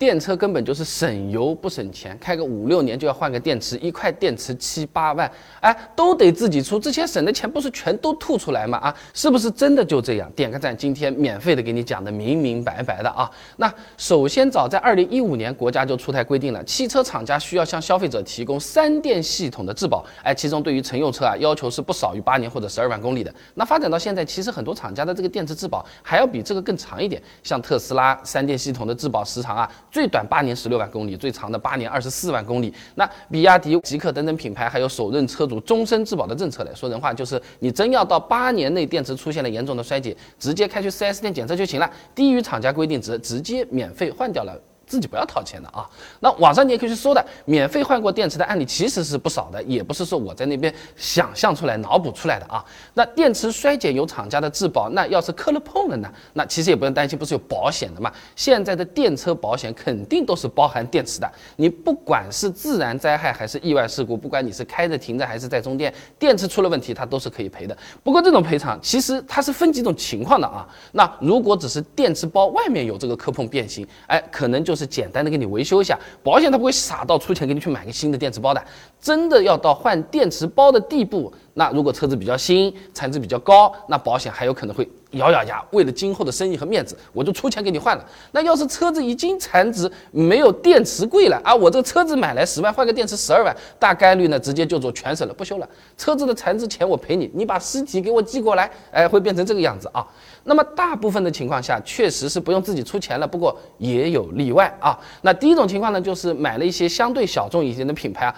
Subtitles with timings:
[0.00, 5.30] 电车根本就是省油不省钱，开个五六年就要换个电池，一块电池七八万，
[5.60, 6.80] 哎，都得自己出。
[6.80, 8.78] 之前省的钱不是全都吐出来吗？
[8.78, 10.32] 啊，是不是真的就这样？
[10.32, 13.30] 点个赞，今天免费的给你讲的明明白白的啊。
[13.58, 20.02] 那首先，早在二零一五年，国家就出台规定了，汽车厂家需要向消费者提供三电系统的质保。
[20.24, 23.30] 哎，其中对于乘用车啊，要求是不少于八年或者十二万公里的。
[23.52, 29.70] 那发展到现在，其实很多厂家的这个电池质保还要比这个更长一点，像特斯拉三电系统的质保时长啊。
[29.90, 32.72] 最短八年十六万公里，最长的八年二十四万公里。
[32.94, 36.70] 那比亚迪、极客等等品牌还有首任车主终身质保的政策嘞。
[36.74, 44.56] 说人话就是，你真要到八年内电池出现了严重的衰竭，直接开去 4S 店检测就行了，低于厂家规定值，直接免费换掉了。
[44.90, 45.88] 自己不要掏钱的啊！
[46.18, 52.64] 那网上你也可以去搜的，免费换过电池的案例其实是不少的，也不是说我在那边想象出来、脑补出来的啊。
[52.94, 56.12] 那电池衰减有厂家的质保，那要是磕了碰了呢？
[56.32, 58.12] 那其实也不用担心，不是有保险的嘛？
[58.34, 67.78] 现在的电车保险肯定都是包含电池的，你不管是自然灾害还是意外事故，不管你是开着停着还是在中电，电池出了问题它都是可以赔的。
[68.02, 70.66] 不过这种赔偿其实它是分几种情况的啊。
[70.90, 74.79] 那如果只是电池包外面有这个磕碰变形，哎，可能就是。
[74.80, 78.64] 是简单的给你维修一下，保险它不会傻到出钱给你去买个新的电池包的。
[79.00, 88.04] 真的要到换电池包的地步，那如果车子比较新，残值比较高，那保险还有可能会咬咬牙，为了今后的生意和面子，我就出钱给你换了。
[88.32, 95.68] 那要是车子已经残值，没有电池贵了啊，我这个车子买来十万，换个电池十二万，大概率呢直接就做全省了，不修了。
[95.96, 100.06] 车子的残值钱我赔你，你把尸体给我寄过来，哎，会变成这个样子啊。
[100.44, 104.98] 那么大部分的情况下，确实是不用自己出钱了，不过也有例外啊。
[105.22, 108.34] 那第一种情况呢，就是买了一些相对小众一些的品牌啊。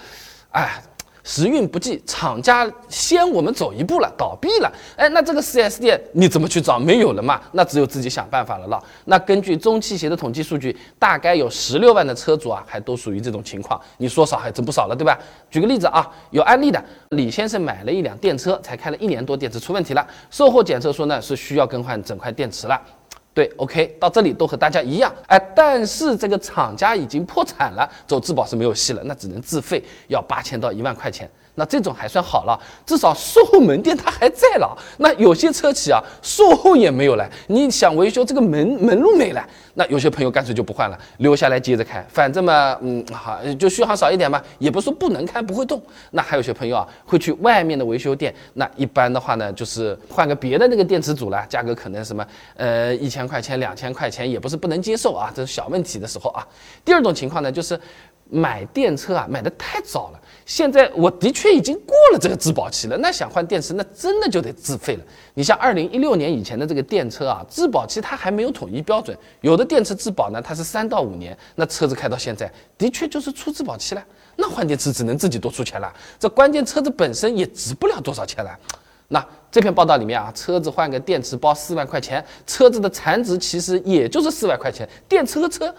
[0.53, 0.83] 哎，
[1.25, 4.73] 时运不济，厂家先我们走一步了，倒闭了。
[4.97, 6.79] 哎，那这个 4S 店你怎么去找？
[6.79, 7.41] 没有了嘛？
[7.53, 8.83] 那只有自己想办法了了。
[9.05, 13.81] 那根据中汽协的统计数据，大概有十六万的车主啊，还都属于这种情况。
[13.99, 15.19] 你说少还真不少了，对吧？
[15.51, 22.81] 举个例子啊，有案例的，李先生买了一辆电车，才开了一年多，电池出问题了，售后检测说呢是需要更换整块电池了。
[23.35, 31.31] 对，OK，到这里都和大家一样，哎，但是这个厂家已经破产了，走质保是没有戏了，那只能自费，要八千到一万块钱。
[31.55, 34.77] 那这种还算好了，至少售后门店它还在了。
[34.99, 45.83] 那有些车企啊，售后也没有了，你想维修这个门门路没了，那有些朋友干脆就不换了，留下来接着开，反正嘛，嗯，好，就续航少一点嘛，也不是说不能开不会动。
[46.11, 56.47] 那还有些朋友啊，会去外面的维修店，那一般的话呢，就是换个别的那个电池组了，价格可能什么，呃，一千块钱、两千块钱也不是不能接受啊，这是小问题的时候啊。
[56.85, 57.79] 第二种情况呢，就是。
[58.33, 60.21] 买电车啊，买的太早了。
[60.47, 62.97] 现在我的确已经过了这个质保期了。
[62.97, 65.05] 那想换电池，那真的就得自费了。
[65.35, 71.37] 你像二零一六年以前的这个电车啊，质保期它还没有统一标准，有的电池质保呢，它是三到五年。
[71.55, 74.03] 那车子开到现在，的确就是出质保期了。
[74.35, 75.93] 那换电池只能自己多出钱了。
[76.19, 78.51] 这关键车子本身也值不了多少钱了。
[79.09, 85.73] 那这篇报道里面啊，车子换个电池包四万块钱，车子的残值其实也就是四万块钱，电车和车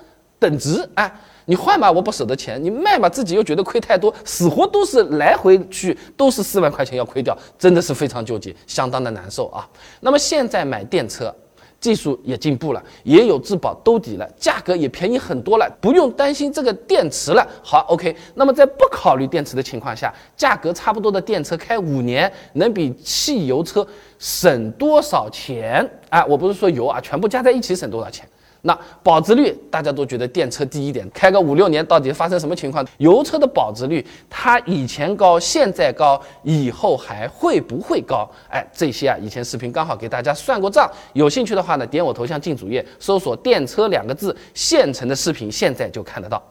[0.43, 1.09] 等值哎。
[1.45, 9.67] 你换吧，我不舍得钱；你卖吧，自己又觉得亏太多，死活都是来回去都是四万块钱要亏掉，真的是非常纠结，相当的难受啊。
[9.99, 11.35] 那么现在买电车，
[11.81, 17.45] 技术也进步了，也有质保兜底了，价格也便宜很多了，不用担心这个电池了。
[17.61, 18.15] 好，OK。
[18.35, 23.85] 那么在不考虑电池的情况下，价格差不多的电车开五年，能比汽油车
[24.17, 25.85] 省多少钱？
[26.09, 28.25] 啊，我不是说油啊，全部加在一起省多少钱？
[28.66, 32.85] 那保值率大家都觉得电车低一点，开个五六年到底发生什么情况？
[32.97, 38.25] 油车的保值率它以前高，现在高，以后还会不会高？
[38.50, 46.41] 哎，这些啊，以前视频刚好给大家算过账，有兴趣的话呢，点我头像进主页，搜索“电车”两个字，现成的视频现在就看得到。